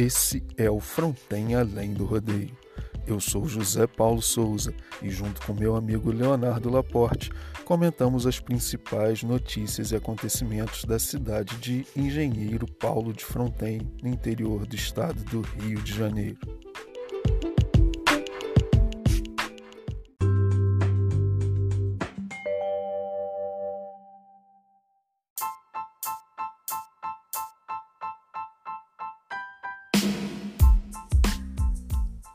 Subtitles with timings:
[0.00, 2.56] Esse é o Fronten Além do Rodeio.
[3.06, 4.72] Eu sou José Paulo Souza
[5.02, 7.30] e, junto com meu amigo Leonardo Laporte,
[7.66, 14.66] comentamos as principais notícias e acontecimentos da cidade de Engenheiro Paulo de Fronten, no interior
[14.66, 16.69] do estado do Rio de Janeiro.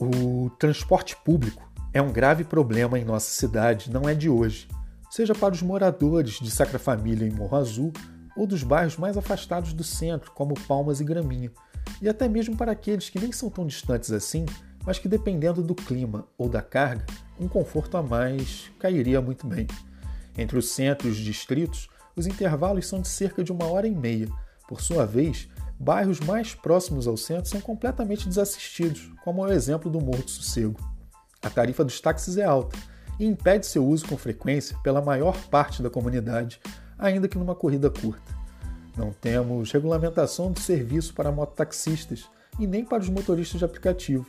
[0.00, 4.68] O transporte público é um grave problema em nossa cidade, não é de hoje.
[5.10, 7.92] Seja para os moradores de Sacra Família em Morro Azul
[8.36, 11.50] ou dos bairros mais afastados do centro, como Palmas e Graminha,
[12.00, 14.46] e até mesmo para aqueles que nem são tão distantes assim,
[14.86, 17.04] mas que dependendo do clima ou da carga,
[17.40, 19.66] um conforto a mais cairia muito bem.
[20.36, 23.94] Entre o centro e os distritos, os intervalos são de cerca de uma hora e
[23.94, 24.28] meia.
[24.68, 25.48] Por sua vez,
[25.78, 30.30] bairros mais próximos ao centro são completamente desassistidos, como é o exemplo do Morro do
[30.30, 30.78] Sossego.
[31.42, 32.76] A tarifa dos táxis é alta
[33.18, 36.60] e impede seu uso com frequência pela maior parte da comunidade,
[36.98, 38.36] ainda que numa corrida curta.
[38.96, 44.26] Não temos regulamentação do serviço para mototaxistas e nem para os motoristas de aplicativo.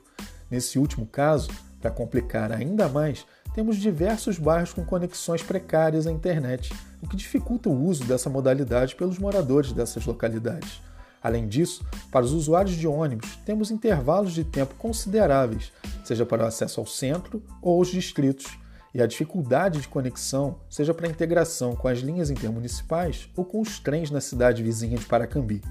[0.52, 1.50] Nesse último caso,
[1.81, 3.25] para complicar ainda mais,
[3.56, 8.95] temos diversos bairros com conexões precárias à internet, o que dificulta o uso dessa modalidade
[8.95, 10.81] pelos moradores dessas localidades.
[11.22, 15.72] Além disso, para os usuários de ônibus, temos intervalos de tempo consideráveis,
[16.03, 18.58] seja para o acesso ao centro ou aos distritos,
[18.94, 23.62] e a dificuldade de conexão, seja para a integração com as linhas intermunicipais ou com
[23.62, 25.62] os trens na cidade vizinha de Paracambi.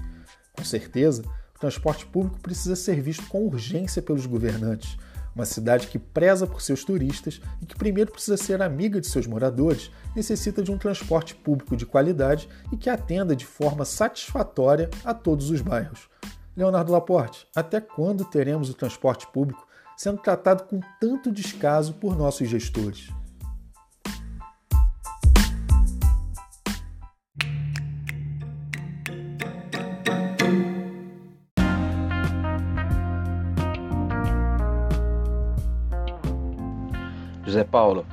[0.53, 1.23] Com certeza,
[1.55, 4.97] o transporte público precisa ser visto com urgência pelos governantes,
[5.35, 9.27] uma cidade que preza por seus turistas e que primeiro precisa ser amiga de seus
[9.27, 15.13] moradores, necessita de um transporte público de qualidade e que atenda de forma satisfatória a
[15.13, 16.09] todos os bairros.
[16.55, 22.47] Leonardo Laporte, até quando teremos o transporte público sendo tratado com tanto descaso por nossos
[22.47, 23.09] gestores?
[37.49, 38.05] José Paulo,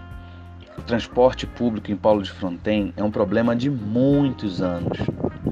[0.79, 4.97] o transporte público em Paulo de Fronten é um problema de muitos anos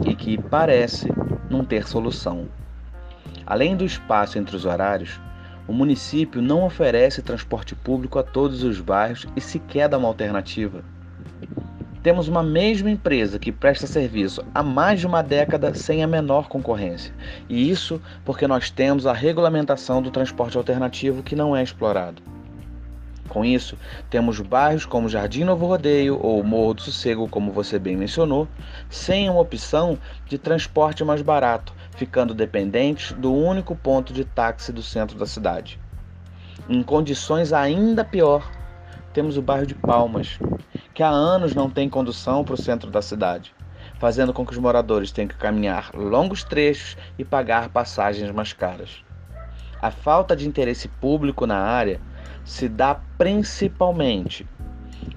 [0.07, 1.13] e que parece
[1.51, 2.49] não ter solução.
[3.47, 5.21] Além do espaço entre os horários,
[5.69, 10.83] o município não oferece transporte público a todos os bairros e sequer dá uma alternativa.
[12.03, 16.49] Temos uma mesma empresa que presta serviço há mais de uma década sem a menor
[16.49, 17.13] concorrência.
[17.51, 22.34] E isso porque nós temos a regulamentação do transporte alternativo que não é explorado.
[23.29, 23.77] Com isso,
[24.11, 28.47] temos bairros como Jardim Novo Rodeio ou Morro do Sossego, como você bem mencionou,
[28.89, 34.83] sem uma opção de transporte mais barato, ficando dependentes do único ponto de táxi do
[34.83, 35.81] centro da cidade.
[36.69, 38.49] Em condições ainda pior,
[39.13, 40.39] temos o bairro de Palmas,
[40.93, 43.55] que há anos não tem condução para o centro da cidade,
[43.99, 49.05] fazendo com que os moradores tenham que caminhar longos trechos e pagar passagens mais caras.
[49.81, 52.01] A falta de interesse público na área
[52.45, 54.47] se dá principalmente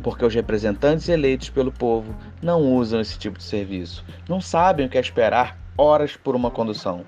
[0.01, 4.89] porque os representantes eleitos pelo povo não usam esse tipo de serviço, não sabem o
[4.89, 7.05] que é esperar horas por uma condução.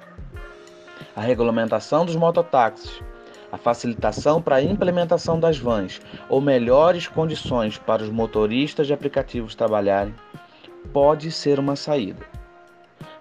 [1.16, 3.02] A regulamentação dos mototáxis,
[3.52, 9.56] a facilitação para a implementação das vans ou melhores condições para os motoristas de aplicativos
[9.56, 10.14] trabalharem
[10.94, 12.26] pode ser uma saída.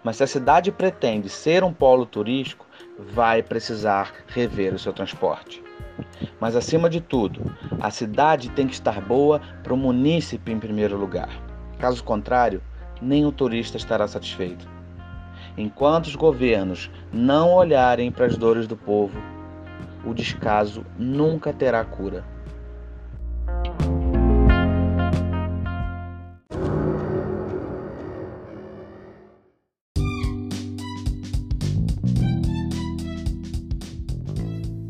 [0.04, 2.66] Mas se a cidade pretende ser um polo turístico,
[2.98, 5.67] vai precisar rever o seu transporte.
[6.40, 10.96] Mas acima de tudo, a cidade tem que estar boa para o munícipe em primeiro
[10.96, 11.30] lugar.
[11.78, 12.62] Caso contrário,
[13.00, 14.68] nem o turista estará satisfeito.
[15.56, 19.18] Enquanto os governos não olharem para as dores do povo,
[20.04, 22.24] o descaso nunca terá cura.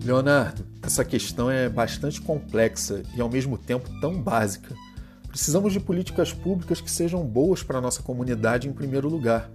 [0.04, 4.74] Leonardo, essa questão é bastante complexa e ao mesmo tempo tão básica.
[5.28, 9.50] Precisamos de políticas públicas que sejam boas para a nossa comunidade em primeiro lugar.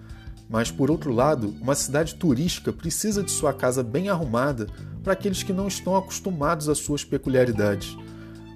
[0.48, 4.68] Mas, por outro lado, uma cidade turística precisa de sua casa bem arrumada
[5.04, 7.98] para aqueles que não estão acostumados às suas peculiaridades.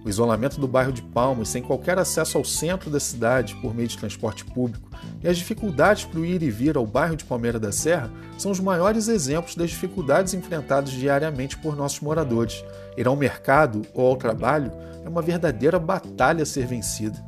[0.08, 3.90] O isolamento do bairro de Palmas, sem qualquer acesso ao centro da cidade por meio
[3.90, 4.90] de transporte público,
[5.22, 8.50] e as dificuldades para o ir e vir ao bairro de Palmeira da Serra são
[8.50, 12.64] os maiores exemplos das dificuldades enfrentadas diariamente por nossos moradores.
[12.96, 14.72] Ir ao mercado ou ao trabalho
[15.04, 17.22] é uma verdadeira batalha a ser vencida.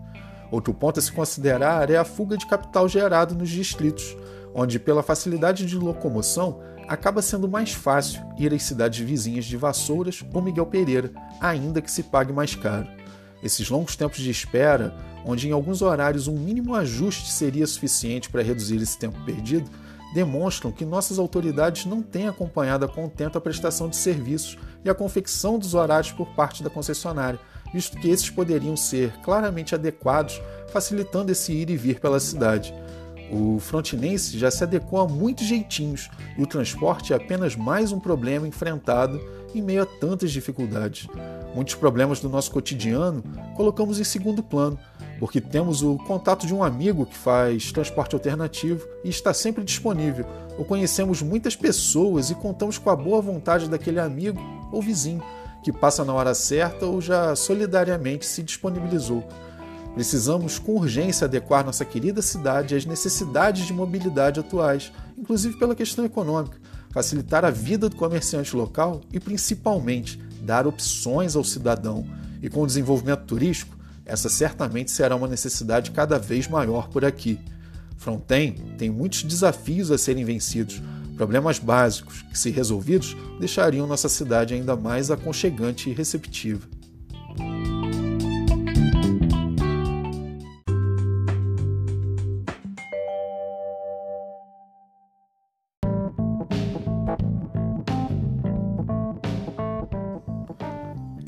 [0.50, 4.16] Outro ponto a se considerar é a fuga de capital gerado nos distritos.
[4.56, 10.26] onde, pela facilidade de locomoção, acaba sendo mais fácil ir às cidades vizinhas de Vassouras
[10.34, 12.88] ou Miguel Pereira, ainda que se pague mais caro.
[13.44, 14.94] Esses longos tempos de espera,
[15.24, 19.70] onde em alguns horários um mínimo ajuste seria suficiente para reduzir esse tempo perdido,
[20.16, 24.96] demonstram que nossas autoridades não têm acompanhado a contento a prestação de serviços e a
[24.96, 27.40] confecção dos horários por parte da concessionária,
[27.72, 30.42] visto que esses poderiam ser claramente adequados,
[30.74, 32.74] facilitando esse ir e vir pela cidade.
[33.32, 38.00] O frontinense já se adequou a muitos jeitinhos e o transporte é apenas mais um
[38.00, 39.20] problema enfrentado
[39.54, 41.08] em meio a tantas dificuldades.
[41.54, 43.24] Muitos problemas do nosso cotidiano
[43.56, 44.80] colocamos em segundo plano,
[45.20, 50.26] porque temos o contato de um amigo que faz transporte alternativo e está sempre disponível,
[50.58, 54.40] ou conhecemos muitas pessoas e contamos com a boa vontade daquele amigo
[54.72, 55.24] ou vizinho
[55.64, 59.24] que passa na hora certa ou já solidariamente se disponibilizou.
[59.94, 66.06] Precisamos com urgência adequar nossa querida cidade às necessidades de mobilidade atuais, inclusive pela questão
[66.06, 66.58] econômica,
[66.92, 72.06] facilitar a vida do comerciante local e, principalmente, dar opções ao cidadão.
[72.42, 77.40] E com o desenvolvimento turístico, essa certamente será uma necessidade cada vez maior por aqui.
[77.98, 80.82] Fronten tem muitos desafios a serem vencidos,
[81.18, 86.79] problemas básicos que, se resolvidos, deixariam nossa cidade ainda mais aconchegante e receptiva.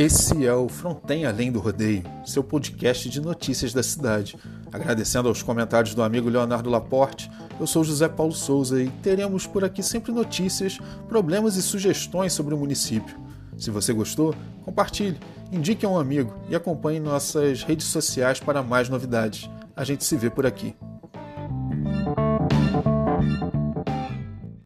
[0.04, 4.36] Esse é o Fronten Além do Rodeio, seu podcast de notícias da cidade.
[4.72, 9.64] Agradecendo aos comentários do amigo Leonardo Laporte, eu sou José Paulo Souza e teremos por
[9.64, 13.16] aqui sempre notícias, problemas e sugestões sobre o município.
[13.56, 14.34] Se você gostou,
[14.66, 15.20] compartilhe,
[15.52, 19.48] indique a um amigo e acompanhe nossas redes sociais para mais novidades.
[19.76, 20.76] A gente se vê por aqui.